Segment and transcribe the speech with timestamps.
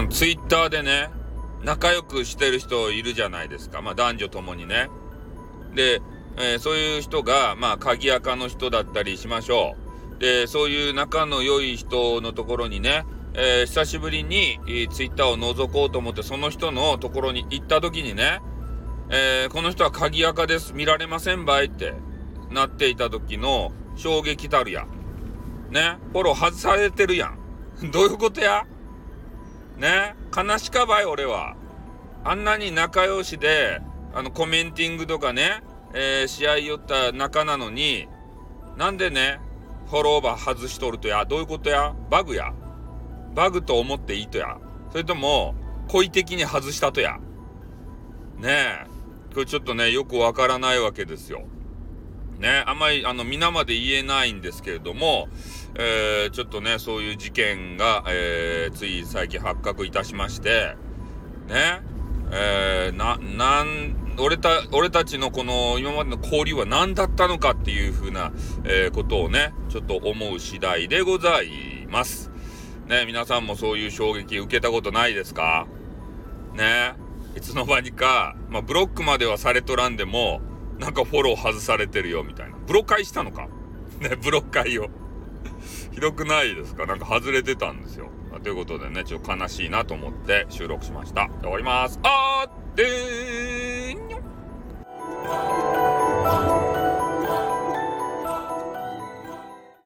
[0.00, 1.10] あの、ツイッターでね、
[1.62, 3.82] 仲良くしてる人いるじゃないですか。
[3.82, 4.88] まあ男女ともにね。
[5.74, 6.00] で、
[6.38, 9.76] えー、そういう人が、まあ鍵垢の人だったりしましょ
[10.16, 10.18] う。
[10.18, 13.04] で、そういう仲の良い人のところにね、
[13.34, 18.40] えー、久しぶりに、えー、ツイッターを覗こうと思ってその人のところに行った時にね、
[19.10, 20.72] えー、この人は鍵垢です。
[20.72, 21.92] 見られませんばいって
[22.50, 24.86] なっていた時の衝撃たるや。
[25.70, 25.98] ね？
[26.12, 27.38] フォロー外されてるやん。
[27.92, 28.66] どういうことや？
[29.80, 30.14] ね。
[30.36, 31.56] 悲しかばい、俺は。
[32.22, 33.80] あんなに仲良しで、
[34.14, 35.62] あの、コメンティングとかね、
[35.94, 38.06] えー、試合寄った仲なのに、
[38.76, 39.40] なんでね、
[39.88, 41.94] フォローバー外しとるとや、どういうことや？
[42.10, 42.52] バグや？
[43.34, 44.58] バグと思っていいとや？
[44.90, 45.54] それとも、
[45.88, 47.18] 故意的に外したとや？
[48.38, 49.34] ねえ。
[49.34, 51.42] これちょっとね、よくわからないわけですよ。
[52.38, 55.28] ね、あんまり、あの、皆まで言えないんですけれども、
[55.76, 60.76] えー、ちょっとね、そういう事件が、えー、つい最近発覚いたしまして、
[61.48, 61.80] ね、
[62.32, 68.32] えー、な、なん、俺た、俺たちのこの今までの交流は何だったのかっていうふうな、
[68.64, 72.30] えー、ことをね、ちょっと思う次第でございます。
[72.86, 75.66] ね、皆さんもそういう衝撃受けたことないですか？
[76.54, 76.94] ね、
[77.36, 80.40] いつの間にか、まあ、ブロックまではされとらんでも、
[80.78, 82.56] なんかフォロー外されてるよみたいな。
[82.66, 83.48] ブロッしたのか？
[84.00, 84.90] ね、ブロッカーを。
[85.92, 86.86] ひどくないですか？
[86.86, 88.08] なんか外れてたんですよ。
[88.42, 91.28] ということでね、ちょっと悲しいなと思って収録しました。
[91.42, 91.98] 終わります。
[92.02, 93.39] あーでー